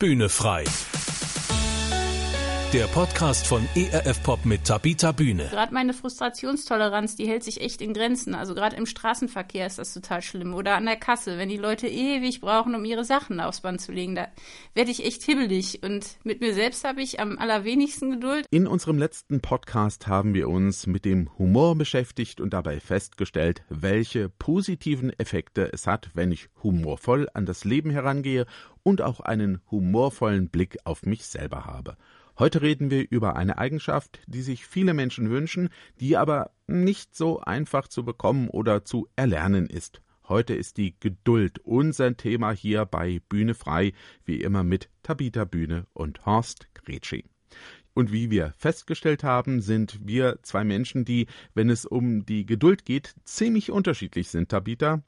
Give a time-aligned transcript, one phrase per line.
[0.00, 0.64] Bühne frei.
[2.74, 5.48] Der Podcast von ERF Pop mit Tabita Bühne.
[5.50, 8.34] Gerade meine Frustrationstoleranz, die hält sich echt in Grenzen.
[8.34, 10.52] Also gerade im Straßenverkehr ist das total schlimm.
[10.52, 13.90] Oder an der Kasse, wenn die Leute ewig brauchen, um ihre Sachen aufs Band zu
[13.90, 14.16] legen.
[14.16, 14.28] Da
[14.74, 15.82] werde ich echt hibbelig.
[15.82, 18.44] Und mit mir selbst habe ich am allerwenigsten Geduld.
[18.50, 24.28] In unserem letzten Podcast haben wir uns mit dem Humor beschäftigt und dabei festgestellt, welche
[24.28, 28.44] positiven Effekte es hat, wenn ich humorvoll an das Leben herangehe
[28.82, 31.96] und auch einen humorvollen Blick auf mich selber habe.
[32.38, 37.40] Heute reden wir über eine Eigenschaft, die sich viele Menschen wünschen, die aber nicht so
[37.40, 40.02] einfach zu bekommen oder zu erlernen ist.
[40.28, 43.92] Heute ist die Geduld unser Thema hier bei Bühne frei,
[44.24, 47.24] wie immer mit Tabita Bühne und Horst Gretschi.
[47.92, 52.84] Und wie wir festgestellt haben, sind wir zwei Menschen, die, wenn es um die Geduld
[52.84, 55.02] geht, ziemlich unterschiedlich sind, Tabita.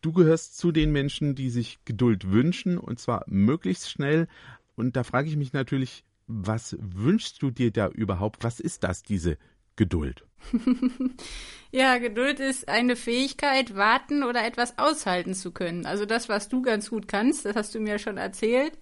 [0.00, 4.26] Du gehörst zu den Menschen, die sich Geduld wünschen, und zwar möglichst schnell.
[4.74, 8.44] Und da frage ich mich natürlich, was wünschst du dir da überhaupt?
[8.44, 9.38] Was ist das, diese
[9.76, 10.24] Geduld?
[11.70, 15.86] ja, Geduld ist eine Fähigkeit, warten oder etwas aushalten zu können.
[15.86, 18.72] Also das, was du ganz gut kannst, das hast du mir schon erzählt.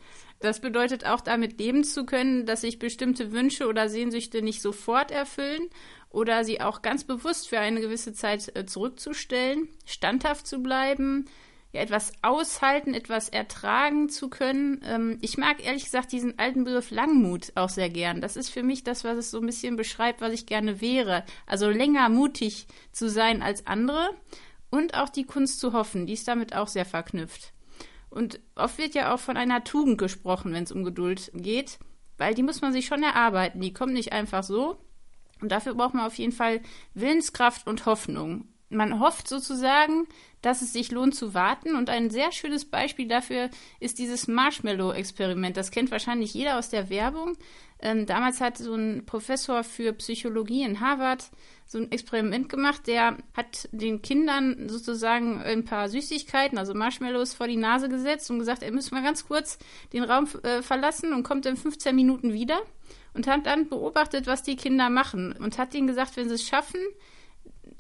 [0.41, 5.11] Das bedeutet auch damit leben zu können, dass sich bestimmte Wünsche oder Sehnsüchte nicht sofort
[5.11, 5.71] erfüllen
[6.11, 11.27] oder sie auch ganz bewusst für eine gewisse Zeit äh, zurückzustellen, standhaft zu bleiben,
[11.75, 14.81] ja, etwas aushalten, etwas ertragen zu können.
[14.85, 18.21] Ähm, ich mag ehrlich gesagt diesen alten Begriff Langmut auch sehr gern.
[18.21, 21.25] Das ist für mich das, was es so ein bisschen beschreibt, was ich gerne wäre.
[21.47, 24.11] Also länger mutig zu sein als andere
[24.71, 27.53] und auch die Kunst zu hoffen, die ist damit auch sehr verknüpft.
[28.09, 31.81] Und oft wird ja auch von einer Tugend gesprochen, wenn es um Geduld geht,
[32.19, 33.61] weil die muss man sich schon erarbeiten.
[33.61, 34.79] Die kommt nicht einfach so.
[35.41, 36.61] Und dafür braucht man auf jeden Fall
[36.95, 40.07] Willenskraft und Hoffnung man hofft sozusagen,
[40.43, 41.75] dass es sich lohnt zu warten.
[41.77, 45.57] Und ein sehr schönes Beispiel dafür ist dieses Marshmallow-Experiment.
[45.57, 47.37] Das kennt wahrscheinlich jeder aus der Werbung.
[47.81, 51.31] Ähm, damals hat so ein Professor für Psychologie in Harvard
[51.67, 52.87] so ein Experiment gemacht.
[52.87, 58.39] Der hat den Kindern sozusagen ein paar Süßigkeiten, also Marshmallows, vor die Nase gesetzt und
[58.39, 59.59] gesagt, er müsste mal ganz kurz
[59.93, 62.61] den Raum äh, verlassen und kommt in 15 Minuten wieder.
[63.15, 65.37] Und hat dann beobachtet, was die Kinder machen.
[65.39, 66.81] Und hat ihnen gesagt, wenn sie es schaffen,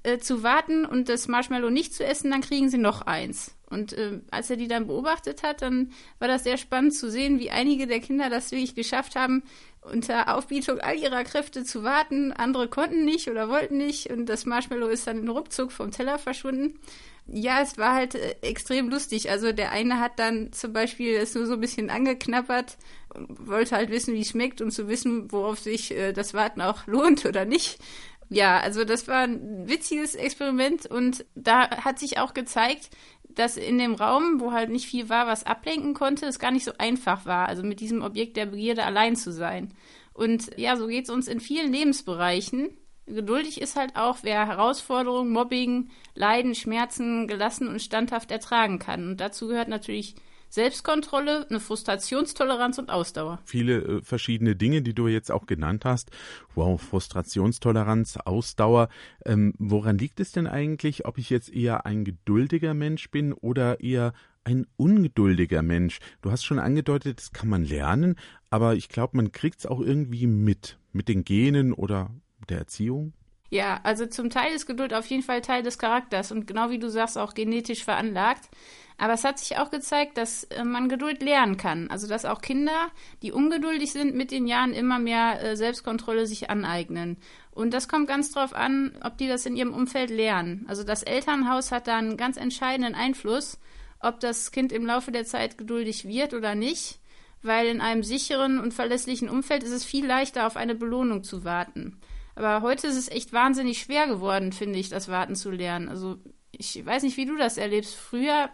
[0.04, 3.56] äh, zu warten und das Marshmallow nicht zu essen, dann kriegen sie noch eins.
[3.69, 7.41] Und äh, als er die dann beobachtet hat, dann war das sehr spannend zu sehen,
[7.41, 9.43] wie einige der Kinder das wirklich geschafft haben,
[9.81, 12.32] unter Aufbietung all ihrer Kräfte zu warten.
[12.32, 16.19] Andere konnten nicht oder wollten nicht und das Marshmallow ist dann in Ruckzuck vom Teller
[16.19, 16.78] verschwunden.
[17.26, 19.31] Ja, es war halt äh, extrem lustig.
[19.31, 22.76] Also der eine hat dann zum Beispiel es nur so ein bisschen angeknabbert
[23.14, 26.60] und wollte halt wissen, wie es schmeckt und zu wissen, worauf sich äh, das Warten
[26.60, 27.78] auch lohnt oder nicht.
[28.34, 32.90] Ja, also das war ein witziges Experiment und da hat sich auch gezeigt,
[33.28, 36.64] dass in dem Raum, wo halt nicht viel war, was ablenken konnte, es gar nicht
[36.64, 39.72] so einfach war, also mit diesem Objekt der Begierde allein zu sein.
[40.14, 42.76] Und ja, so geht es uns in vielen Lebensbereichen.
[43.06, 49.10] Geduldig ist halt auch, wer Herausforderungen, Mobbing, Leiden, Schmerzen gelassen und standhaft ertragen kann.
[49.10, 50.16] Und dazu gehört natürlich
[50.54, 53.41] Selbstkontrolle, eine Frustrationstoleranz und Ausdauer.
[53.44, 56.12] Viele äh, verschiedene Dinge, die du jetzt auch genannt hast.
[56.54, 58.88] Wow, Frustrationstoleranz, Ausdauer.
[59.26, 63.81] Ähm, woran liegt es denn eigentlich, ob ich jetzt eher ein geduldiger Mensch bin oder
[63.81, 64.12] eher
[64.44, 65.98] ein ungeduldiger Mensch?
[66.22, 68.14] Du hast schon angedeutet, das kann man lernen,
[68.48, 72.10] aber ich glaube, man kriegt es auch irgendwie mit, mit den Genen oder
[72.48, 73.12] der Erziehung.
[73.54, 76.81] Ja, also zum Teil ist Geduld auf jeden Fall Teil des Charakters und genau wie
[76.81, 78.48] du sagst, auch genetisch veranlagt.
[78.98, 81.88] Aber es hat sich auch gezeigt, dass äh, man Geduld lernen kann.
[81.88, 82.88] Also dass auch Kinder,
[83.22, 87.16] die ungeduldig sind, mit den Jahren immer mehr äh, Selbstkontrolle sich aneignen.
[87.53, 90.66] Und das kommt ganz drauf an, ob die das in ihrem Umfeld lernen.
[90.66, 93.60] Also das Elternhaus hat da einen ganz entscheidenden Einfluss,
[94.00, 96.98] ob das Kind im Laufe der Zeit geduldig wird oder nicht.
[97.44, 101.44] Weil in einem sicheren und verlässlichen Umfeld ist es viel leichter, auf eine Belohnung zu
[101.44, 102.00] warten.
[102.34, 105.88] Aber heute ist es echt wahnsinnig schwer geworden, finde ich, das Warten zu lernen.
[105.88, 106.16] Also
[106.50, 107.94] ich weiß nicht, wie du das erlebst.
[107.94, 108.50] Früher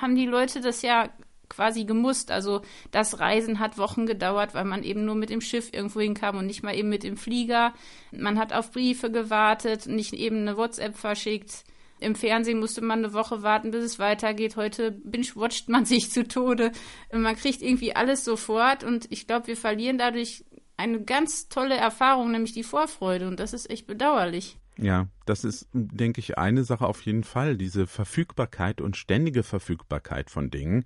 [0.00, 1.10] haben die Leute das ja
[1.48, 2.30] quasi gemusst.
[2.30, 6.36] Also das Reisen hat Wochen gedauert, weil man eben nur mit dem Schiff irgendwo hinkam
[6.36, 7.72] und nicht mal eben mit dem Flieger.
[8.12, 11.64] Man hat auf Briefe gewartet, nicht eben eine WhatsApp verschickt.
[12.00, 14.56] Im Fernsehen musste man eine Woche warten, bis es weitergeht.
[14.56, 16.72] Heute binge-watcht man sich zu Tode.
[17.12, 20.44] Man kriegt irgendwie alles sofort und ich glaube, wir verlieren dadurch
[20.78, 24.58] eine ganz tolle Erfahrung, nämlich die Vorfreude und das ist echt bedauerlich.
[24.78, 30.30] Ja, das ist, denke ich, eine Sache auf jeden Fall, diese Verfügbarkeit und ständige Verfügbarkeit
[30.30, 30.84] von Dingen,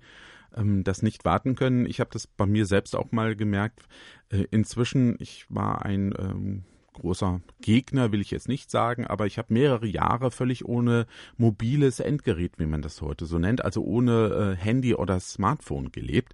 [0.55, 1.85] ähm, das nicht warten können.
[1.85, 3.81] Ich habe das bei mir selbst auch mal gemerkt.
[4.29, 6.63] Äh, inzwischen, ich war ein ähm,
[6.93, 11.05] großer Gegner will ich jetzt nicht sagen, aber ich habe mehrere Jahre völlig ohne
[11.37, 16.33] mobiles Endgerät, wie man das heute so nennt, also ohne äh, Handy oder Smartphone gelebt.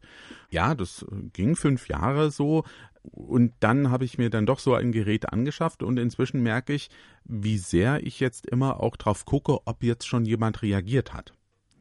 [0.50, 2.64] Ja, das äh, ging fünf Jahre so.
[3.02, 6.90] Und dann habe ich mir dann doch so ein Gerät angeschafft und inzwischen merke ich,
[7.24, 11.34] wie sehr ich jetzt immer auch drauf gucke, ob jetzt schon jemand reagiert hat.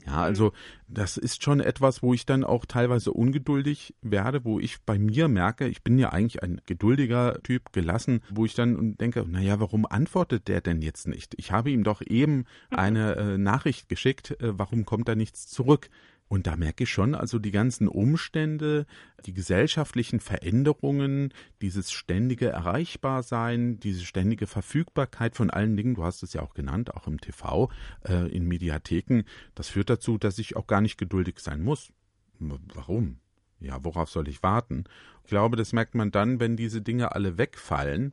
[0.09, 0.53] Ja, also
[0.89, 5.29] das ist schon etwas, wo ich dann auch teilweise ungeduldig werde, wo ich bei mir
[5.29, 9.85] merke, ich bin ja eigentlich ein geduldiger Typ, gelassen, wo ich dann denke, naja, warum
[9.85, 11.35] antwortet der denn jetzt nicht?
[11.37, 15.91] Ich habe ihm doch eben eine äh, Nachricht geschickt, äh, warum kommt da nichts zurück?
[16.29, 18.87] Und da merke ich schon, also die ganzen Umstände,
[19.25, 21.33] die gesellschaftlichen Veränderungen,
[21.63, 26.95] dieses ständige Erreichbarsein, diese ständige Verfügbarkeit von allen Dingen, du hast es ja auch genannt,
[26.95, 27.71] auch im TV,
[28.07, 29.23] äh, in Mediatheken,
[29.55, 31.93] das führt dazu, dass ich auch gar nicht geduldig sein muss.
[32.39, 33.21] Warum?
[33.59, 34.85] Ja, worauf soll ich warten?
[35.25, 38.13] Ich glaube, das merkt man dann, wenn diese Dinge alle wegfallen.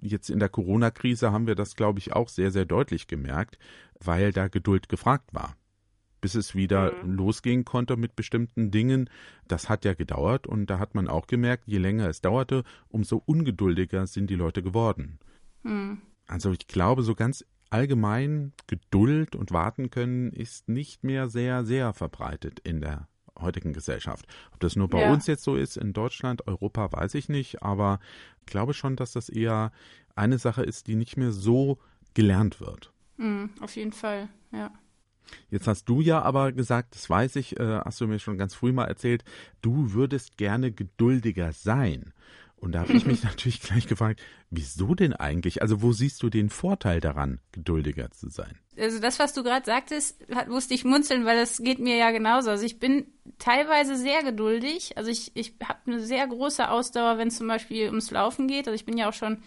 [0.00, 3.58] Jetzt in der Corona-Krise haben wir das, glaube ich, auch sehr, sehr deutlich gemerkt,
[3.98, 5.56] weil da Geduld gefragt war
[6.22, 7.16] bis es wieder mhm.
[7.16, 9.10] losgehen konnte mit bestimmten Dingen.
[9.46, 13.22] Das hat ja gedauert und da hat man auch gemerkt, je länger es dauerte, umso
[13.26, 15.18] ungeduldiger sind die Leute geworden.
[15.62, 16.00] Mhm.
[16.26, 21.92] Also ich glaube, so ganz allgemein Geduld und warten können ist nicht mehr sehr, sehr
[21.92, 23.08] verbreitet in der
[23.38, 24.26] heutigen Gesellschaft.
[24.52, 25.12] Ob das nur bei ja.
[25.12, 27.98] uns jetzt so ist, in Deutschland, Europa, weiß ich nicht, aber
[28.40, 29.72] ich glaube schon, dass das eher
[30.14, 31.78] eine Sache ist, die nicht mehr so
[32.14, 32.92] gelernt wird.
[33.16, 34.70] Mhm, auf jeden Fall, ja.
[35.50, 38.54] Jetzt hast du ja aber gesagt, das weiß ich, äh, hast du mir schon ganz
[38.54, 39.24] früh mal erzählt,
[39.60, 42.12] du würdest gerne geduldiger sein.
[42.62, 45.62] Und da habe ich mich natürlich gleich gefragt, wieso denn eigentlich?
[45.62, 48.56] Also wo siehst du den Vorteil daran, geduldiger zu sein?
[48.78, 52.12] Also das, was du gerade sagtest, hat, musste ich munzeln, weil das geht mir ja
[52.12, 52.50] genauso.
[52.50, 53.06] Also ich bin
[53.38, 54.96] teilweise sehr geduldig.
[54.96, 58.68] Also ich, ich habe eine sehr große Ausdauer, wenn es zum Beispiel ums Laufen geht.
[58.68, 59.42] Also ich bin ja auch schon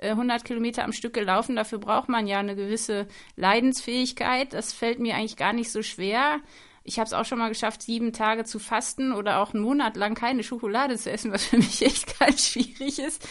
[0.00, 1.56] 100 äh, Kilometer am Stück gelaufen.
[1.56, 3.06] Dafür braucht man ja eine gewisse
[3.36, 4.52] Leidensfähigkeit.
[4.52, 6.40] Das fällt mir eigentlich gar nicht so schwer.
[6.82, 9.96] Ich habe es auch schon mal geschafft, sieben Tage zu fasten oder auch einen Monat
[9.96, 13.28] lang keine Schokolade zu essen, was für mich echt ganz schwierig ist.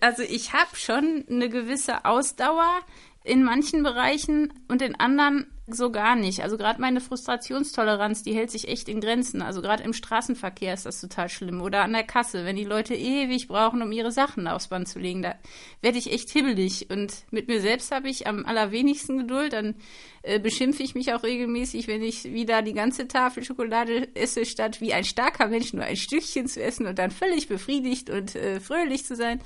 [0.00, 2.80] Also ich habe schon eine gewisse Ausdauer
[3.22, 6.42] in manchen Bereichen und in anderen so gar nicht.
[6.42, 9.42] Also gerade meine Frustrationstoleranz, die hält sich echt in Grenzen.
[9.42, 11.60] Also gerade im Straßenverkehr ist das total schlimm.
[11.60, 14.98] Oder an der Kasse, wenn die Leute ewig brauchen, um ihre Sachen aufs Band zu
[14.98, 15.34] legen, da
[15.80, 16.90] werde ich echt hibbelig.
[16.90, 19.52] Und mit mir selbst habe ich am allerwenigsten Geduld.
[19.52, 19.74] Dann
[20.22, 24.80] äh, beschimpfe ich mich auch regelmäßig, wenn ich wieder die ganze Tafel Schokolade esse, statt
[24.80, 28.60] wie ein starker Mensch nur ein Stückchen zu essen und dann völlig befriedigt und äh,
[28.60, 29.40] fröhlich zu sein.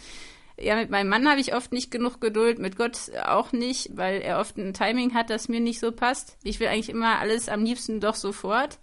[0.56, 4.20] Ja, mit meinem Mann habe ich oft nicht genug Geduld, mit Gott auch nicht, weil
[4.20, 6.36] er oft ein Timing hat, das mir nicht so passt.
[6.44, 8.78] Ich will eigentlich immer alles am liebsten doch sofort.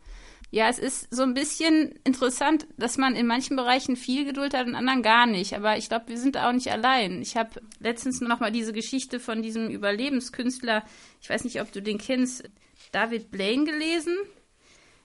[0.53, 4.63] Ja, es ist so ein bisschen interessant, dass man in manchen Bereichen viel Geduld hat
[4.63, 5.55] und in anderen gar nicht.
[5.55, 7.21] Aber ich glaube, wir sind auch nicht allein.
[7.21, 10.83] Ich habe letztens noch mal diese Geschichte von diesem Überlebenskünstler,
[11.21, 12.49] ich weiß nicht, ob du den kennst,
[12.91, 14.17] David Blaine gelesen.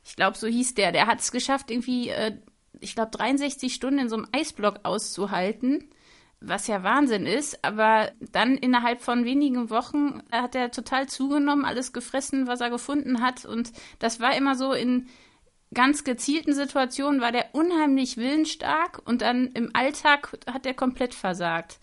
[0.05, 0.91] Ich glaube, so hieß der.
[0.91, 2.37] Der hat es geschafft, irgendwie, äh,
[2.81, 5.91] ich glaube, 63 Stunden in so einem Eisblock auszuhalten
[6.41, 11.93] was ja Wahnsinn ist, aber dann innerhalb von wenigen Wochen hat er total zugenommen, alles
[11.93, 15.09] gefressen, was er gefunden hat und das war immer so in
[15.75, 21.79] ganz gezielten Situationen war der unheimlich willensstark und dann im Alltag hat er komplett versagt.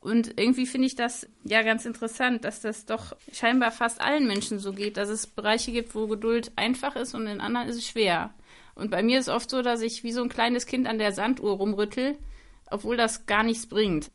[0.00, 4.58] Und irgendwie finde ich das ja ganz interessant, dass das doch scheinbar fast allen Menschen
[4.58, 7.88] so geht, dass es Bereiche gibt, wo Geduld einfach ist und in anderen ist es
[7.88, 8.32] schwer.
[8.74, 11.12] Und bei mir ist oft so, dass ich wie so ein kleines Kind an der
[11.12, 12.16] Sanduhr rumrüttel
[12.70, 14.10] obwohl das gar nichts bringt.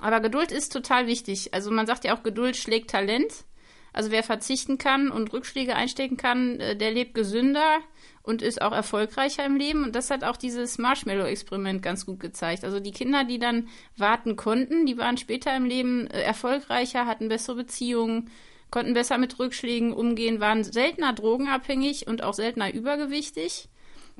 [0.00, 1.54] Aber Geduld ist total wichtig.
[1.54, 3.44] Also man sagt ja auch, Geduld schlägt Talent.
[3.92, 7.78] Also wer verzichten kann und Rückschläge einstecken kann, äh, der lebt gesünder
[8.22, 9.82] und ist auch erfolgreicher im Leben.
[9.82, 12.64] Und das hat auch dieses Marshmallow-Experiment ganz gut gezeigt.
[12.64, 17.28] Also die Kinder, die dann warten konnten, die waren später im Leben äh, erfolgreicher, hatten
[17.28, 18.30] bessere Beziehungen,
[18.70, 23.68] konnten besser mit Rückschlägen umgehen, waren seltener drogenabhängig und auch seltener übergewichtig.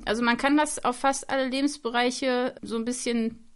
[0.06, 3.47] Also man kann das auf fast alle Lebensbereiche so ein bisschen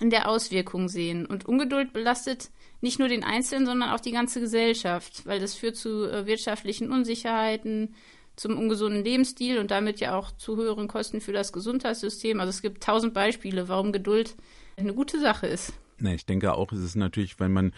[0.00, 1.26] in der Auswirkung sehen.
[1.26, 2.50] Und Ungeduld belastet
[2.80, 6.90] nicht nur den Einzelnen, sondern auch die ganze Gesellschaft, weil das führt zu äh, wirtschaftlichen
[6.90, 7.94] Unsicherheiten,
[8.36, 12.38] zum ungesunden Lebensstil und damit ja auch zu höheren Kosten für das Gesundheitssystem.
[12.38, 14.36] Also es gibt tausend Beispiele, warum Geduld
[14.76, 15.72] eine gute Sache ist.
[15.98, 17.72] Na, ich denke auch, es ist natürlich, wenn man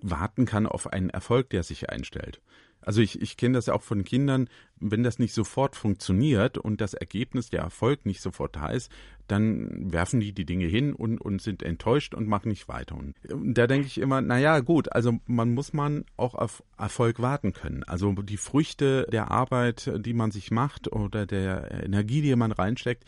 [0.00, 2.40] warten kann auf einen Erfolg, der sich einstellt.
[2.84, 4.48] Also ich, ich kenne das ja auch von Kindern,
[4.78, 8.90] wenn das nicht sofort funktioniert und das Ergebnis, der Erfolg nicht sofort da ist,
[9.26, 12.96] dann werfen die die Dinge hin und, und sind enttäuscht und machen nicht weiter.
[12.96, 17.52] Und da denke ich immer, naja, gut, also man muss man auch auf Erfolg warten
[17.52, 17.84] können.
[17.84, 23.04] Also die Früchte der Arbeit, die man sich macht oder der Energie, die man reinsteckt,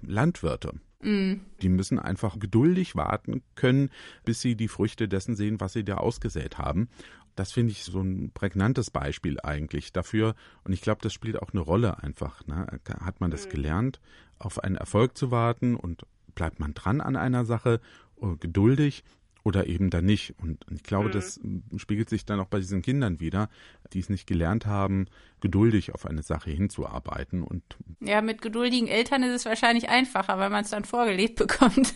[0.00, 1.34] Landwirte, Mm.
[1.60, 3.90] Die müssen einfach geduldig warten können,
[4.24, 6.88] bis sie die Früchte dessen sehen, was sie da ausgesät haben.
[7.34, 10.34] Das finde ich so ein prägnantes Beispiel eigentlich dafür.
[10.64, 12.46] Und ich glaube, das spielt auch eine Rolle einfach.
[12.46, 12.66] Ne?
[13.00, 13.50] Hat man das mm.
[13.50, 14.00] gelernt,
[14.38, 17.80] auf einen Erfolg zu warten und bleibt man dran an einer Sache,
[18.20, 19.04] äh, geduldig
[19.44, 20.34] oder eben dann nicht.
[20.40, 21.12] Und ich glaube, mhm.
[21.12, 21.40] das
[21.76, 23.48] spiegelt sich dann auch bei diesen Kindern wieder,
[23.92, 25.06] die es nicht gelernt haben,
[25.40, 27.42] geduldig auf eine Sache hinzuarbeiten.
[27.42, 27.62] Und
[28.00, 31.94] ja, mit geduldigen Eltern ist es wahrscheinlich einfacher, weil man es dann vorgelegt bekommt.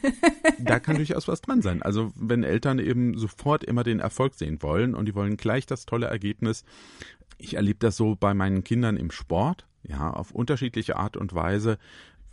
[0.58, 1.82] da kann durchaus was dran sein.
[1.82, 5.86] Also wenn Eltern eben sofort immer den Erfolg sehen wollen und die wollen gleich das
[5.86, 6.64] tolle Ergebnis.
[7.38, 11.78] Ich erlebe das so bei meinen Kindern im Sport, ja, auf unterschiedliche Art und Weise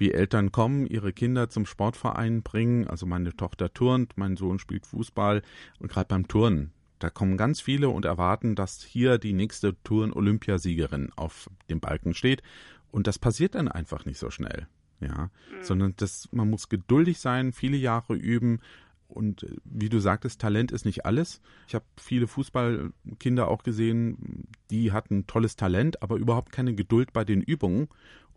[0.03, 2.87] wie Eltern kommen, ihre Kinder zum Sportverein bringen.
[2.89, 5.41] Also meine Tochter turnt, mein Sohn spielt Fußball
[5.79, 11.11] und gerade beim Turnen, da kommen ganz viele und erwarten, dass hier die nächste Turn-Olympiasiegerin
[11.15, 12.43] auf dem Balken steht.
[12.91, 14.67] Und das passiert dann einfach nicht so schnell.
[14.99, 15.63] Ja, mhm.
[15.63, 18.59] sondern das, man muss geduldig sein, viele Jahre üben,
[19.07, 21.41] und äh, wie du sagtest, Talent ist nicht alles.
[21.67, 27.23] Ich habe viele Fußballkinder auch gesehen, die hatten tolles Talent, aber überhaupt keine Geduld bei
[27.23, 27.87] den Übungen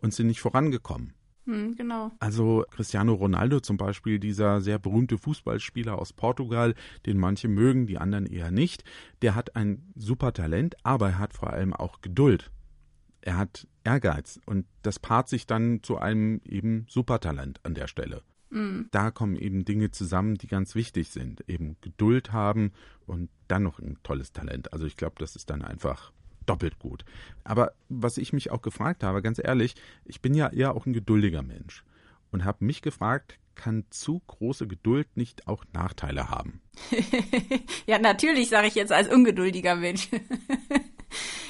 [0.01, 1.13] und sind nicht vorangekommen.
[1.47, 2.11] Hm, genau.
[2.19, 6.75] Also Cristiano Ronaldo zum Beispiel, dieser sehr berühmte Fußballspieler aus Portugal,
[7.05, 8.83] den manche mögen, die anderen eher nicht,
[9.21, 12.51] der hat ein super Talent, aber er hat vor allem auch Geduld.
[13.21, 18.23] Er hat Ehrgeiz und das paart sich dann zu einem eben Supertalent an der Stelle.
[18.49, 18.89] Mhm.
[18.91, 21.43] Da kommen eben Dinge zusammen, die ganz wichtig sind.
[21.49, 22.71] Eben Geduld haben
[23.05, 24.73] und dann noch ein tolles Talent.
[24.73, 26.11] Also ich glaube, das ist dann einfach
[26.47, 27.05] doppelt gut.
[27.43, 29.75] Aber was ich mich auch gefragt habe, ganz ehrlich,
[30.05, 31.83] ich bin ja eher auch ein geduldiger Mensch
[32.31, 36.61] und habe mich gefragt, kann zu große Geduld nicht auch Nachteile haben?
[37.87, 40.09] ja, natürlich, sage ich jetzt als ungeduldiger Mensch.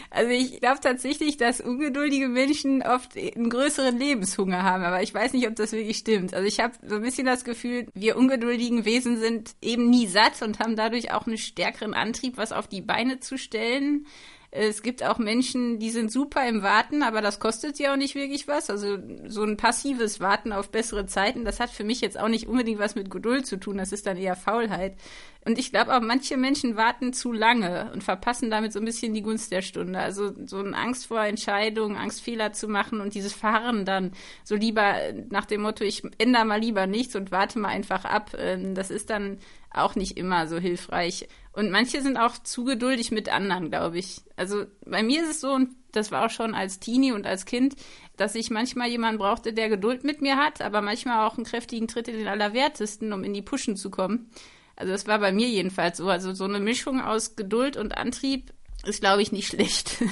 [0.09, 5.33] Also ich glaube tatsächlich, dass ungeduldige Menschen oft einen größeren Lebenshunger haben, aber ich weiß
[5.33, 6.33] nicht, ob das wirklich stimmt.
[6.33, 10.41] Also ich habe so ein bisschen das Gefühl, wir ungeduldigen Wesen sind eben nie satt
[10.41, 14.07] und haben dadurch auch einen stärkeren Antrieb, was auf die Beine zu stellen.
[14.49, 18.15] Es gibt auch Menschen, die sind super im Warten, aber das kostet sie auch nicht
[18.15, 18.69] wirklich was.
[18.69, 22.47] Also so ein passives Warten auf bessere Zeiten, das hat für mich jetzt auch nicht
[22.47, 23.77] unbedingt was mit Geduld zu tun.
[23.77, 24.95] Das ist dann eher Faulheit.
[25.43, 29.13] Und ich glaube auch, manche Menschen warten zu lange und verpassen damit so ein bisschen
[29.13, 29.99] die Gunst der Stunde.
[29.99, 34.11] Also so eine Angst vor Entscheidungen, Angst Fehler zu machen und dieses Fahren dann
[34.43, 34.95] so lieber
[35.29, 38.31] nach dem Motto, ich ändere mal lieber nichts und warte mal einfach ab.
[38.37, 39.39] Ähm, das ist dann
[39.71, 41.27] auch nicht immer so hilfreich.
[41.57, 44.21] Und manche sind auch zu geduldig mit anderen, glaube ich.
[44.35, 47.45] Also bei mir ist es so, und das war auch schon als Teenie und als
[47.45, 47.75] Kind,
[48.15, 51.87] dass ich manchmal jemanden brauchte, der Geduld mit mir hat, aber manchmal auch einen kräftigen
[51.87, 54.29] Tritt in den Allerwertesten, um in die Pushen zu kommen.
[54.75, 56.09] Also das war bei mir jedenfalls so.
[56.09, 58.53] Also so eine Mischung aus Geduld und Antrieb
[58.85, 59.97] ist, glaube ich, nicht schlecht.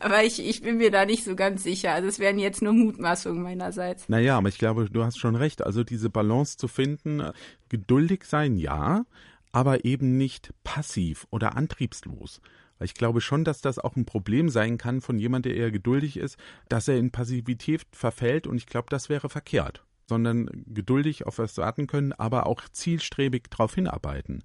[0.00, 1.92] aber ich, ich bin mir da nicht so ganz sicher.
[1.92, 4.06] Also es wären jetzt nur Mutmaßungen meinerseits.
[4.10, 5.64] Naja, aber ich glaube, du hast schon recht.
[5.64, 7.22] Also diese Balance zu finden,
[7.70, 9.06] geduldig sein, ja,
[9.52, 12.40] aber eben nicht passiv oder antriebslos.
[12.78, 15.70] Weil ich glaube schon, dass das auch ein Problem sein kann von jemand, der eher
[15.70, 16.38] geduldig ist,
[16.68, 19.84] dass er in Passivität verfällt und ich glaube, das wäre verkehrt.
[20.08, 24.42] Sondern geduldig auf was warten können, aber auch zielstrebig darauf hinarbeiten.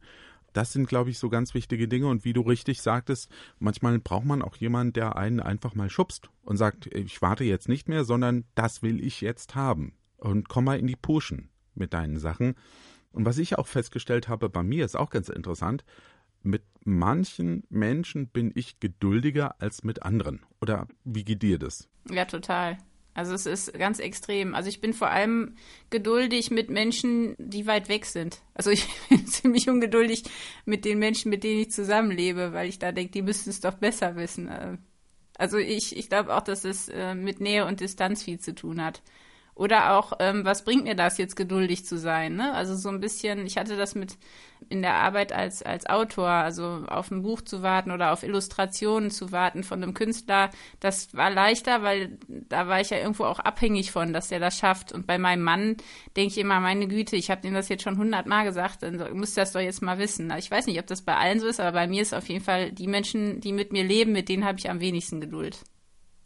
[0.55, 2.07] Das sind, glaube ich, so ganz wichtige Dinge.
[2.07, 6.29] Und wie du richtig sagtest, manchmal braucht man auch jemanden, der einen einfach mal schubst
[6.43, 9.95] und sagt, ich warte jetzt nicht mehr, sondern das will ich jetzt haben.
[10.17, 12.55] Und komm mal in die Puschen mit deinen Sachen.
[13.15, 15.85] Und was ich auch festgestellt habe, bei mir ist auch ganz interessant,
[16.43, 20.45] mit manchen Menschen bin ich geduldiger als mit anderen.
[20.61, 21.87] Oder wie geht dir das?
[22.11, 22.77] Ja, total.
[23.13, 24.53] Also es ist ganz extrem.
[24.53, 25.55] Also ich bin vor allem
[25.89, 28.41] geduldig mit Menschen, die weit weg sind.
[28.53, 30.23] Also ich bin ziemlich ungeduldig
[30.65, 33.75] mit den Menschen, mit denen ich zusammenlebe, weil ich da denke, die müssten es doch
[33.75, 34.49] besser wissen.
[35.37, 38.83] Also ich, ich glaube auch, dass es äh, mit Nähe und Distanz viel zu tun
[38.83, 39.01] hat.
[39.55, 42.35] Oder auch, ähm, was bringt mir das jetzt geduldig zu sein?
[42.35, 42.53] Ne?
[42.53, 44.17] Also so ein bisschen, ich hatte das mit
[44.67, 49.11] in der Arbeit als, als Autor, also auf ein Buch zu warten oder auf Illustrationen
[49.11, 50.49] zu warten von einem Künstler,
[50.81, 54.57] das war leichter, weil da war ich ja irgendwo auch abhängig von, dass der das
[54.57, 54.91] schafft.
[54.91, 55.77] Und bei meinem Mann
[56.17, 59.37] denke ich immer, meine Güte, ich habe ihm das jetzt schon hundertmal gesagt, dann müsst
[59.37, 60.33] ihr das doch jetzt mal wissen.
[60.37, 62.43] Ich weiß nicht, ob das bei allen so ist, aber bei mir ist auf jeden
[62.43, 65.63] Fall die Menschen, die mit mir leben, mit denen habe ich am wenigsten Geduld.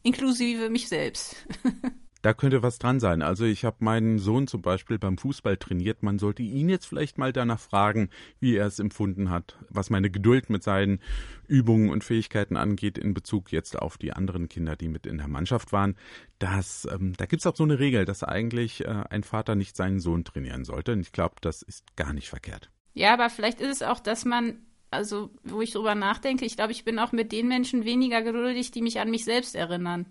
[0.02, 1.36] Inklusive mich selbst.
[2.22, 3.22] Da könnte was dran sein.
[3.22, 6.04] Also ich habe meinen Sohn zum Beispiel beim Fußball trainiert.
[6.04, 8.10] Man sollte ihn jetzt vielleicht mal danach fragen,
[8.42, 11.00] wie er es empfunden hat, was meine Geduld mit seinen
[11.48, 15.30] Übungen und Fähigkeiten angeht in Bezug jetzt auf die anderen Kinder, die mit in der
[15.30, 15.96] Mannschaft waren.
[16.40, 19.78] Das, ähm, da gibt es auch so eine Regel, dass eigentlich äh, ein Vater nicht
[19.78, 20.92] seinen Sohn trainieren sollte.
[20.92, 22.70] Und ich glaube, das ist gar nicht verkehrt.
[22.94, 24.58] Ja, aber vielleicht ist es auch, dass man
[24.92, 28.72] also wo ich drüber nachdenke, ich glaube, ich bin auch mit den Menschen weniger geduldig,
[28.72, 30.08] die mich an mich selbst erinnern.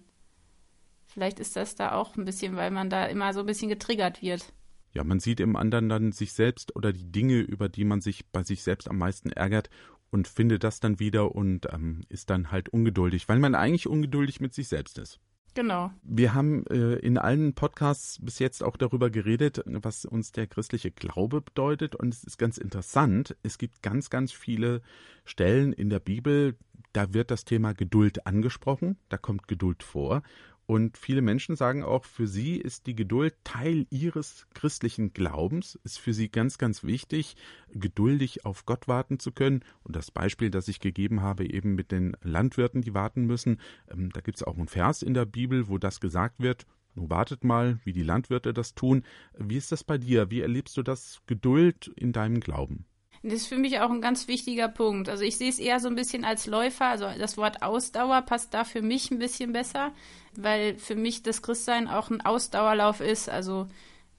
[1.08, 4.22] Vielleicht ist das da auch ein bisschen, weil man da immer so ein bisschen getriggert
[4.22, 4.52] wird.
[4.92, 8.26] Ja, man sieht im anderen dann sich selbst oder die Dinge, über die man sich
[8.26, 9.70] bei sich selbst am meisten ärgert
[10.10, 14.40] und findet das dann wieder und ähm, ist dann halt ungeduldig, weil man eigentlich ungeduldig
[14.40, 15.20] mit sich selbst ist.
[15.54, 15.90] Genau.
[16.02, 20.90] Wir haben äh, in allen Podcasts bis jetzt auch darüber geredet, was uns der christliche
[20.90, 21.96] Glaube bedeutet.
[21.96, 23.34] Und es ist ganz interessant.
[23.42, 24.82] Es gibt ganz, ganz viele
[25.24, 26.56] Stellen in der Bibel,
[26.92, 28.98] da wird das Thema Geduld angesprochen.
[29.08, 30.22] Da kommt Geduld vor.
[30.70, 35.98] Und viele Menschen sagen auch, für sie ist die Geduld Teil ihres christlichen Glaubens, ist
[35.98, 37.36] für sie ganz, ganz wichtig,
[37.72, 39.64] geduldig auf Gott warten zu können.
[39.82, 44.10] Und das Beispiel, das ich gegeben habe, eben mit den Landwirten, die warten müssen, ähm,
[44.10, 46.66] da gibt es auch einen Vers in der Bibel, wo das gesagt wird.
[46.94, 49.04] Nun wartet mal, wie die Landwirte das tun.
[49.38, 50.30] Wie ist das bei dir?
[50.30, 52.84] Wie erlebst du das Geduld in deinem Glauben?
[53.22, 55.08] Das ist für mich auch ein ganz wichtiger Punkt.
[55.08, 56.86] Also ich sehe es eher so ein bisschen als Läufer.
[56.86, 59.92] Also das Wort Ausdauer passt da für mich ein bisschen besser,
[60.36, 63.28] weil für mich das Christsein auch ein Ausdauerlauf ist.
[63.28, 63.66] Also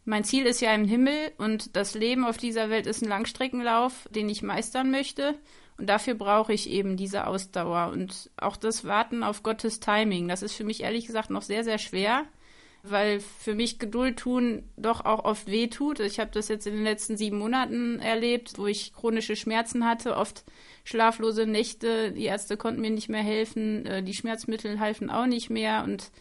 [0.05, 4.07] mein Ziel ist ja im Himmel und das Leben auf dieser Welt ist ein Langstreckenlauf,
[4.11, 5.35] den ich meistern möchte.
[5.77, 10.27] Und dafür brauche ich eben diese Ausdauer und auch das Warten auf Gottes Timing.
[10.27, 12.25] Das ist für mich ehrlich gesagt noch sehr, sehr schwer
[12.83, 15.99] weil für mich Geduld tun doch auch oft weh tut.
[15.99, 20.15] Ich habe das jetzt in den letzten sieben Monaten erlebt, wo ich chronische Schmerzen hatte,
[20.15, 20.43] oft
[20.83, 22.11] schlaflose Nächte.
[22.11, 26.11] Die Ärzte konnten mir nicht mehr helfen, äh, die Schmerzmittel halfen auch nicht mehr und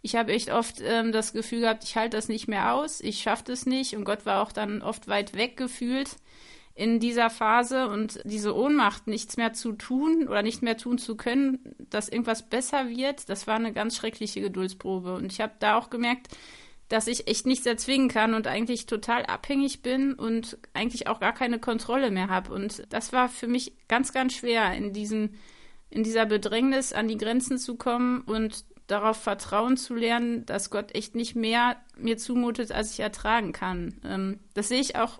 [0.00, 3.20] ich habe echt oft ähm, das Gefühl gehabt, ich halte das nicht mehr aus, ich
[3.20, 6.16] schaffe das nicht und Gott war auch dann oft weit weg gefühlt
[6.78, 11.16] in dieser Phase und diese Ohnmacht, nichts mehr zu tun oder nicht mehr tun zu
[11.16, 11.58] können,
[11.90, 15.14] dass irgendwas besser wird, das war eine ganz schreckliche Geduldsprobe.
[15.14, 16.28] Und ich habe da auch gemerkt,
[16.88, 21.32] dass ich echt nichts erzwingen kann und eigentlich total abhängig bin und eigentlich auch gar
[21.32, 22.54] keine Kontrolle mehr habe.
[22.54, 25.34] Und das war für mich ganz, ganz schwer, in diesen,
[25.90, 30.94] in dieser Bedrängnis an die Grenzen zu kommen und darauf vertrauen zu lernen, dass Gott
[30.94, 34.00] echt nicht mehr mir zumutet, als ich ertragen kann.
[34.04, 35.18] Ähm, das sehe ich auch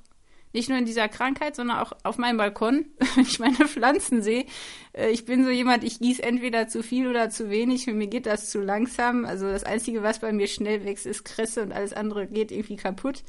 [0.59, 4.45] nicht nur in dieser Krankheit, sondern auch auf meinem Balkon, wenn ich meine Pflanzen sehe.
[4.93, 7.85] Äh, ich bin so jemand, ich gieße entweder zu viel oder zu wenig.
[7.85, 9.25] Für mir geht das zu langsam.
[9.25, 12.77] Also das Einzige, was bei mir schnell wächst, ist Kresse und alles andere geht irgendwie
[12.77, 13.23] kaputt.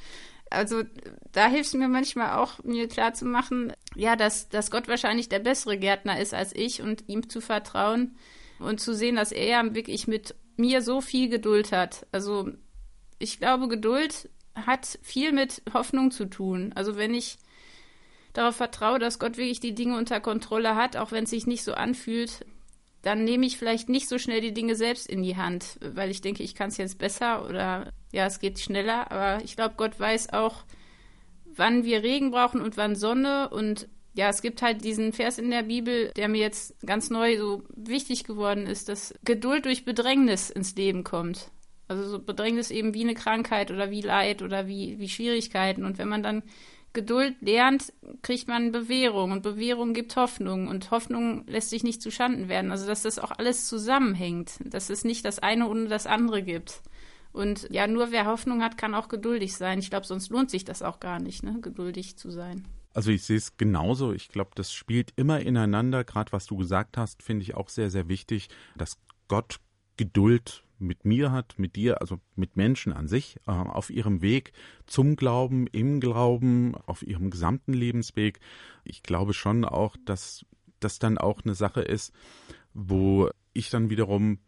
[0.50, 0.82] Also
[1.32, 5.30] da hilft es mir manchmal auch, mir klar zu machen, ja, dass, dass Gott wahrscheinlich
[5.30, 8.18] der bessere Gärtner ist als ich und ihm zu vertrauen
[8.58, 12.08] und zu sehen, dass er ja wirklich mit mir so viel Geduld hat.
[12.12, 12.50] Also
[13.20, 16.72] ich glaube, Geduld hat viel mit Hoffnung zu tun.
[16.76, 17.38] Also wenn ich
[18.34, 21.64] darauf vertraue, dass Gott wirklich die Dinge unter Kontrolle hat, auch wenn es sich nicht
[21.64, 22.46] so anfühlt,
[23.02, 26.22] dann nehme ich vielleicht nicht so schnell die Dinge selbst in die Hand, weil ich
[26.22, 29.12] denke, ich kann es jetzt besser oder ja, es geht schneller.
[29.12, 30.64] Aber ich glaube, Gott weiß auch,
[31.46, 33.50] wann wir Regen brauchen und wann Sonne.
[33.50, 37.38] Und ja, es gibt halt diesen Vers in der Bibel, der mir jetzt ganz neu
[37.38, 41.52] so wichtig geworden ist, dass Geduld durch Bedrängnis ins Leben kommt.
[41.90, 45.84] Also so Bedrängnis eben wie eine Krankheit oder wie Leid oder wie, wie Schwierigkeiten.
[45.84, 46.44] Und wenn man dann
[46.94, 52.48] Geduld lernt, kriegt man Bewährung und Bewährung gibt Hoffnung und Hoffnung lässt sich nicht zuschanden
[52.48, 52.72] werden.
[52.72, 56.82] Also dass das auch alles zusammenhängt, dass es nicht das eine ohne das andere gibt.
[57.32, 59.80] Und ja, nur wer Hoffnung hat, kann auch geduldig sein.
[59.80, 61.60] Ich glaube, sonst lohnt sich das auch gar nicht, ne?
[61.62, 62.68] geduldig zu sein.
[62.94, 64.14] Also ich sehe es genauso.
[64.14, 66.04] Ich glaube, das spielt immer ineinander.
[66.04, 68.98] Gerade was du gesagt hast, finde ich auch sehr, sehr wichtig, dass
[69.28, 69.60] Gott
[69.96, 74.54] Geduld mit mir hat, mit dir, also mit Menschen an sich, äh, auf ihrem Weg
[74.86, 78.40] zum Glauben, im Glauben, auf ihrem gesamten Lebensweg.
[78.84, 80.46] Ich glaube schon auch, dass
[80.80, 82.14] das dann auch eine Sache ist,
[82.74, 84.40] wo ich dann wiederum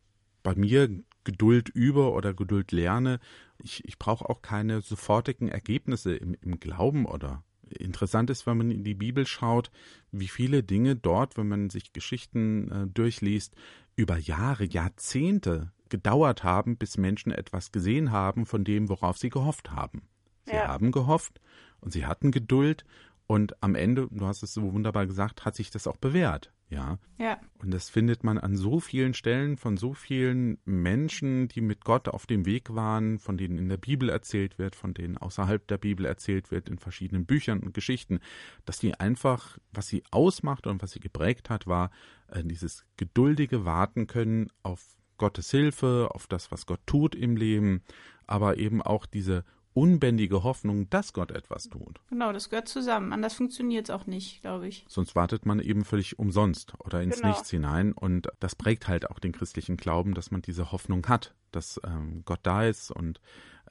[0.43, 0.89] bei mir
[1.23, 3.19] Geduld über oder Geduld lerne.
[3.61, 7.43] Ich, ich brauche auch keine sofortigen Ergebnisse im, im Glauben oder
[7.79, 9.71] interessant ist, wenn man in die Bibel schaut,
[10.11, 13.55] wie viele Dinge dort, wenn man sich Geschichten äh, durchliest,
[13.95, 19.71] über Jahre, Jahrzehnte gedauert haben, bis Menschen etwas gesehen haben von dem, worauf sie gehofft
[19.71, 20.07] haben.
[20.45, 20.67] Sie ja.
[20.67, 21.39] haben gehofft
[21.81, 22.83] und sie hatten Geduld
[23.27, 26.51] und am Ende, du hast es so wunderbar gesagt, hat sich das auch bewährt.
[26.71, 26.99] Ja.
[27.17, 27.39] ja.
[27.59, 32.07] Und das findet man an so vielen Stellen von so vielen Menschen, die mit Gott
[32.07, 35.77] auf dem Weg waren, von denen in der Bibel erzählt wird, von denen außerhalb der
[35.77, 38.19] Bibel erzählt wird, in verschiedenen Büchern und Geschichten,
[38.65, 41.91] dass die einfach, was sie ausmacht und was sie geprägt hat, war
[42.27, 47.83] äh, dieses geduldige Warten können auf Gottes Hilfe, auf das, was Gott tut im Leben,
[48.25, 52.01] aber eben auch diese unbändige Hoffnung, dass Gott etwas tut.
[52.09, 53.13] Genau, das gehört zusammen.
[53.13, 54.83] Anders funktioniert es auch nicht, glaube ich.
[54.87, 57.29] Sonst wartet man eben völlig umsonst oder ins genau.
[57.29, 57.91] Nichts hinein.
[57.93, 62.23] Und das prägt halt auch den christlichen Glauben, dass man diese Hoffnung hat, dass ähm,
[62.25, 63.21] Gott da ist und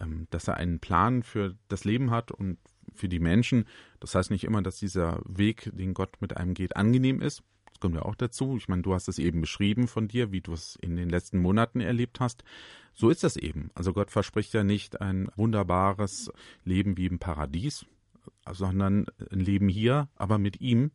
[0.01, 2.59] ähm, dass er einen Plan für das Leben hat und
[2.95, 3.67] für die Menschen.
[3.99, 7.43] Das heißt nicht immer, dass dieser Weg, den Gott mit einem geht, angenehm ist
[7.81, 8.57] kommt ja auch dazu.
[8.57, 11.39] Ich meine, du hast es eben beschrieben von dir, wie du es in den letzten
[11.39, 12.45] Monaten erlebt hast.
[12.93, 13.71] So ist das eben.
[13.75, 16.31] Also Gott verspricht ja nicht ein wunderbares
[16.65, 17.87] Leben wie im Paradies,
[18.51, 20.91] sondern ein Leben hier, aber mit ihm.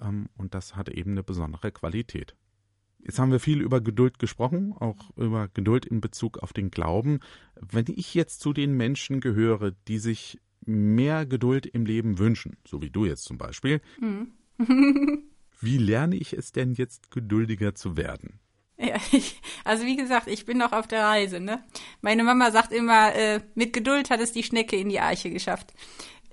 [0.00, 2.34] Ähm, und das hat eben eine besondere Qualität.
[3.04, 7.20] Jetzt haben wir viel über Geduld gesprochen, auch über Geduld in Bezug auf den Glauben.
[7.60, 12.80] Wenn ich jetzt zu den Menschen gehöre, die sich mehr Geduld im Leben wünschen, so
[12.80, 14.32] wie du jetzt zum Beispiel, mhm.
[15.60, 18.40] wie lerne ich es denn jetzt geduldiger zu werden?
[18.76, 21.40] Ja, ich, also wie gesagt, ich bin noch auf der Reise.
[21.40, 21.62] Ne?
[22.00, 25.72] Meine Mama sagt immer, äh, mit Geduld hat es die Schnecke in die Arche geschafft.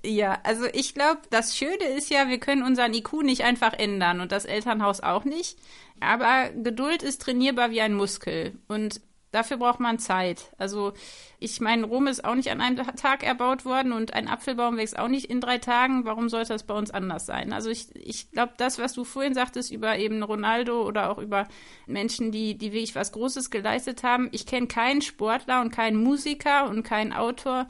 [0.04, 4.20] Ja, also ich glaube, das Schöne ist ja, wir können unseren IQ nicht einfach ändern
[4.20, 5.56] und das Elternhaus auch nicht.
[6.00, 9.00] Aber Geduld ist trainierbar wie ein Muskel und
[9.32, 10.52] dafür braucht man Zeit.
[10.58, 10.92] Also
[11.40, 14.96] ich meine, Rom ist auch nicht an einem Tag erbaut worden und ein Apfelbaum wächst
[14.96, 16.04] auch nicht in drei Tagen.
[16.04, 17.52] Warum sollte das bei uns anders sein?
[17.52, 21.48] Also ich, ich glaube, das, was du vorhin sagtest über eben Ronaldo oder auch über
[21.86, 26.68] Menschen, die, die wirklich was Großes geleistet haben, ich kenne keinen Sportler und keinen Musiker
[26.68, 27.66] und keinen Autor,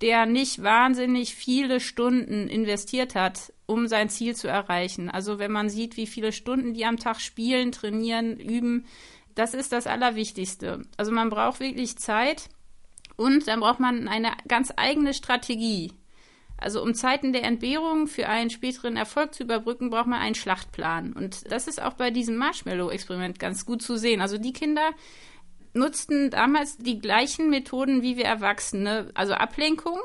[0.00, 5.08] der nicht wahnsinnig viele Stunden investiert hat, um sein Ziel zu erreichen.
[5.08, 8.84] Also wenn man sieht, wie viele Stunden die am Tag spielen, trainieren, üben,
[9.34, 10.82] das ist das Allerwichtigste.
[10.96, 12.48] Also man braucht wirklich Zeit
[13.16, 15.92] und dann braucht man eine ganz eigene Strategie.
[16.56, 21.12] Also um Zeiten der Entbehrung für einen späteren Erfolg zu überbrücken, braucht man einen Schlachtplan.
[21.12, 24.20] Und das ist auch bei diesem Marshmallow-Experiment ganz gut zu sehen.
[24.20, 24.90] Also die Kinder,
[25.74, 29.98] nutzten damals die gleichen Methoden wie wir Erwachsene, also Ablenkung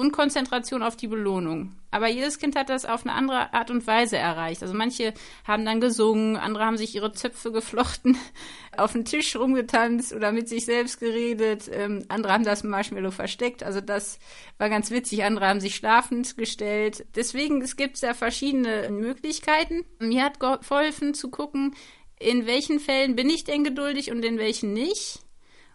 [0.00, 1.72] und Konzentration auf die Belohnung.
[1.90, 4.62] Aber jedes Kind hat das auf eine andere Art und Weise erreicht.
[4.62, 5.12] Also manche
[5.46, 8.16] haben dann gesungen, andere haben sich ihre Zöpfe geflochten,
[8.78, 11.70] auf den Tisch rumgetanzt oder mit sich selbst geredet.
[11.70, 13.62] Ähm, andere haben das Marshmallow versteckt.
[13.62, 14.18] Also das
[14.56, 15.22] war ganz witzig.
[15.22, 17.04] Andere haben sich schlafend gestellt.
[17.14, 19.84] Deswegen, es gibt da verschiedene Möglichkeiten.
[19.98, 21.74] Mir hat geholfen zu gucken,
[22.18, 25.20] in welchen Fällen bin ich denn geduldig und in welchen nicht.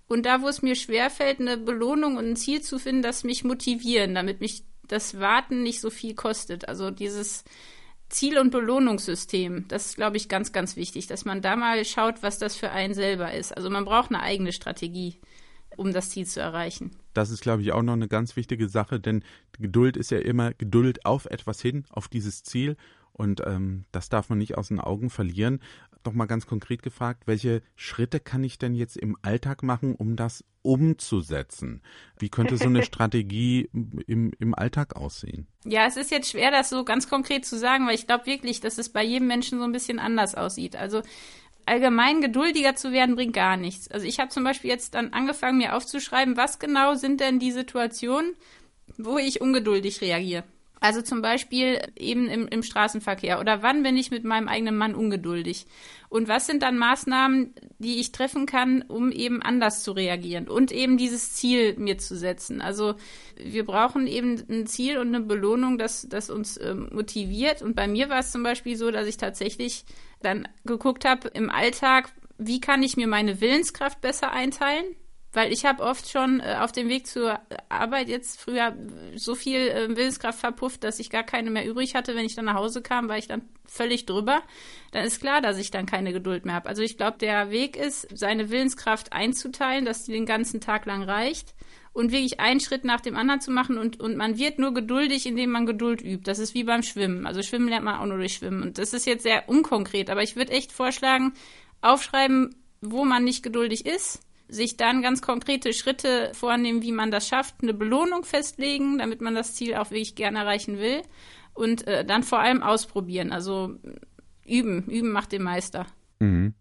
[0.08, 3.44] Und da, wo es mir schwerfällt, eine Belohnung und ein Ziel zu finden, das mich
[3.44, 6.68] motivieren, damit mich das Warten nicht so viel kostet.
[6.68, 7.44] Also dieses
[8.10, 12.22] Ziel- und Belohnungssystem, das ist, glaube ich, ganz, ganz wichtig, dass man da mal schaut,
[12.22, 13.56] was das für einen selber ist.
[13.56, 15.20] Also man braucht eine eigene Strategie,
[15.76, 16.92] um das Ziel zu erreichen.
[17.14, 19.24] Das ist, glaube ich, auch noch eine ganz wichtige Sache, denn
[19.60, 22.78] Geduld ist ja immer Geduld auf etwas hin, auf dieses Ziel.
[23.12, 25.62] Und ähm, das darf man nicht aus den Augen verlieren
[26.06, 30.16] doch mal ganz konkret gefragt, welche Schritte kann ich denn jetzt im Alltag machen, um
[30.16, 31.82] das umzusetzen?
[32.18, 33.70] Wie könnte so eine Strategie
[34.08, 35.48] im, im Alltag aussehen?
[35.66, 38.60] Ja, es ist jetzt schwer, das so ganz konkret zu sagen, weil ich glaube wirklich,
[38.60, 40.76] dass es bei jedem Menschen so ein bisschen anders aussieht.
[40.76, 41.02] Also
[41.66, 43.90] allgemein geduldiger zu werden, bringt gar nichts.
[43.90, 47.52] Also ich habe zum Beispiel jetzt dann angefangen, mir aufzuschreiben, was genau sind denn die
[47.52, 48.36] Situationen,
[48.98, 50.44] wo ich ungeduldig reagiere.
[50.86, 54.94] Also zum Beispiel eben im, im Straßenverkehr oder wann bin ich mit meinem eigenen Mann
[54.94, 55.66] ungeduldig?
[56.10, 60.72] Und was sind dann Maßnahmen, die ich treffen kann, um eben anders zu reagieren und
[60.72, 62.62] eben dieses Ziel mir zu setzen?
[62.62, 62.94] Also
[63.36, 67.64] wir brauchen eben ein Ziel und eine Belohnung, das, das uns äh, motiviert.
[67.64, 69.86] Und bei mir war es zum Beispiel so, dass ich tatsächlich
[70.22, 74.86] dann geguckt habe im Alltag, wie kann ich mir meine Willenskraft besser einteilen?
[75.36, 78.74] Weil ich habe oft schon äh, auf dem Weg zur Arbeit jetzt früher
[79.16, 82.16] so viel äh, Willenskraft verpufft, dass ich gar keine mehr übrig hatte.
[82.16, 84.42] Wenn ich dann nach Hause kam, war ich dann völlig drüber.
[84.94, 86.70] Dann ist klar, dass ich dann keine Geduld mehr habe.
[86.70, 91.04] Also ich glaube, der Weg ist, seine Willenskraft einzuteilen, dass die den ganzen Tag lang
[91.04, 91.54] reicht
[91.92, 95.26] und wirklich einen Schritt nach dem anderen zu machen und, und man wird nur geduldig,
[95.26, 96.24] indem man Geduld übt.
[96.24, 97.28] Das ist wie beim Schwimmen.
[97.28, 98.64] Also Schwimmen lernt man auch nur durch Schwimmen.
[98.64, 101.34] Und das ist jetzt sehr unkonkret, aber ich würde echt vorschlagen,
[101.82, 107.28] aufschreiben, wo man nicht geduldig ist sich dann ganz konkrete Schritte vornehmen, wie man das
[107.28, 111.02] schafft, eine Belohnung festlegen, damit man das Ziel auch wirklich gerne erreichen will
[111.54, 113.32] und äh, dann vor allem ausprobieren.
[113.32, 113.76] Also
[114.46, 115.88] üben, üben macht den Meister.
[116.20, 116.54] Mhm.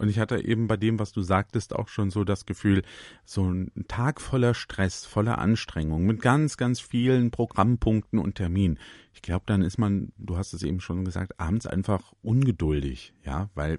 [0.00, 2.84] Und ich hatte eben bei dem, was du sagtest, auch schon so das Gefühl,
[3.26, 8.78] so ein Tag voller Stress, voller Anstrengung, mit ganz, ganz vielen Programmpunkten und Terminen.
[9.12, 13.50] Ich glaube, dann ist man, du hast es eben schon gesagt, abends einfach ungeduldig, ja,
[13.54, 13.78] weil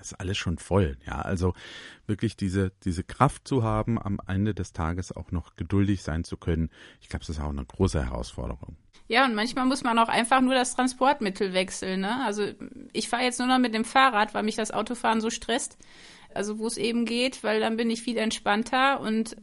[0.00, 0.96] ist alles schon voll.
[1.06, 1.54] Ja, also
[2.06, 6.36] wirklich diese, diese Kraft zu haben, am Ende des Tages auch noch geduldig sein zu
[6.36, 6.70] können.
[7.00, 8.76] Ich glaube, das ist auch eine große Herausforderung.
[9.06, 12.00] Ja, und manchmal muss man auch einfach nur das Transportmittel wechseln.
[12.00, 12.24] Ne?
[12.24, 12.46] Also
[12.92, 15.76] ich fahre jetzt nur noch mit dem Fahrrad, weil mich das Autofahren so stresst.
[16.34, 19.36] also wo es eben geht, weil dann bin ich viel entspannter und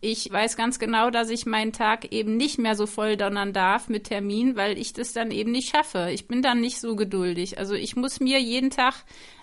[0.00, 3.88] ich weiß ganz genau, dass ich meinen Tag eben nicht mehr so voll donnern darf
[3.88, 6.10] mit Termin, weil ich das dann eben nicht schaffe.
[6.12, 7.58] Ich bin dann nicht so geduldig.
[7.58, 8.94] Also ich muss mir jeden Tag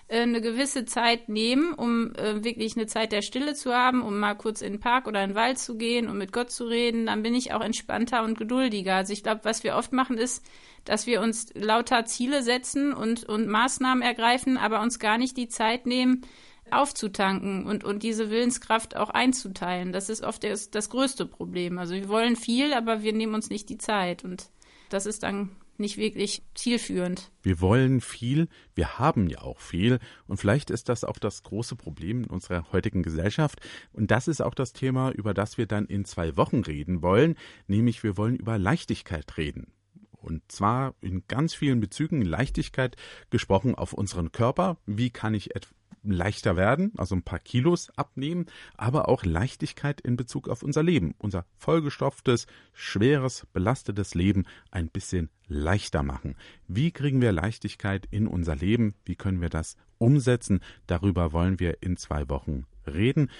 [0.08, 4.18] äh, eine gewisse Zeit nehmen, um äh, wirklich eine Zeit der Stille zu haben, um
[4.18, 6.64] mal kurz in den Park oder in den Wald zu gehen, um mit Gott zu
[6.64, 7.06] reden.
[7.06, 8.94] Dann bin ich auch entspannter und geduldiger.
[8.94, 10.44] Also ich glaube, was wir oft machen ist,
[10.84, 15.48] dass wir uns lauter Ziele setzen und, und Maßnahmen ergreifen, aber uns gar nicht die
[15.48, 16.22] Zeit nehmen,
[16.70, 19.92] aufzutanken und, und diese Willenskraft auch einzuteilen.
[19.92, 21.78] Das ist oft das, das größte Problem.
[21.78, 24.50] Also wir wollen viel, aber wir nehmen uns nicht die Zeit und
[24.88, 27.30] das ist dann nicht wirklich zielführend.
[27.42, 31.76] Wir wollen viel, wir haben ja auch viel und vielleicht ist das auch das große
[31.76, 33.60] Problem in unserer heutigen Gesellschaft
[33.92, 37.36] und das ist auch das Thema, über das wir dann in zwei Wochen reden wollen,
[37.66, 39.72] nämlich wir wollen über Leichtigkeit reden.
[40.10, 42.96] Und zwar in ganz vielen Bezügen Leichtigkeit
[43.30, 44.76] gesprochen auf unseren Körper.
[44.84, 45.54] Wie kann ich
[46.12, 51.14] leichter werden, also ein paar Kilos abnehmen, aber auch Leichtigkeit in Bezug auf unser Leben,
[51.18, 56.36] unser vollgestopftes, schweres, belastetes Leben ein bisschen leichter machen.
[56.68, 58.94] Wie kriegen wir Leichtigkeit in unser Leben?
[59.04, 60.60] Wie können wir das umsetzen?
[60.86, 63.30] Darüber wollen wir in zwei Wochen reden.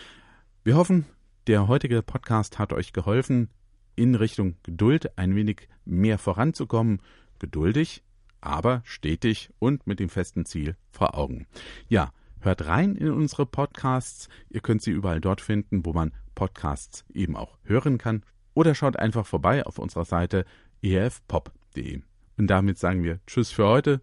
[0.65, 1.07] Wir hoffen,
[1.47, 3.51] der heutige Podcast hat euch geholfen,
[3.95, 7.01] in Richtung Geduld ein wenig mehr voranzukommen.
[7.39, 8.03] Geduldig,
[8.41, 11.47] aber stetig und mit dem festen Ziel vor Augen.
[11.89, 14.29] Ja, Hört rein in unsere Podcasts.
[14.51, 18.23] Ihr könnt sie überall dort finden, wo man Podcasts eben auch hören kann.
[18.55, 20.45] Oder schaut einfach vorbei auf unserer Seite
[20.83, 22.03] efpop.de.
[22.39, 24.03] Und damit sagen wir Tschüss für heute.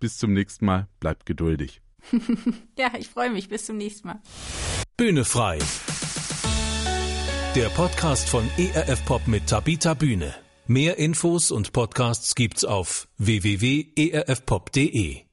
[0.00, 0.88] Bis zum nächsten Mal.
[1.00, 1.80] Bleibt geduldig.
[2.78, 3.48] ja, ich freue mich.
[3.48, 4.20] Bis zum nächsten Mal.
[4.96, 5.58] Bühne frei.
[7.54, 10.34] Der Podcast von ERF Pop mit Tabita Bühne.
[10.66, 15.27] Mehr Infos und Podcasts gibt's auf www.erfpop.de.